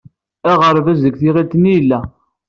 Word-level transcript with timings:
Aɣerbaz 0.51 0.99
deg 1.03 1.15
tiɣilt-nni 1.19 1.69
i 1.71 1.75
yella. 1.77 1.99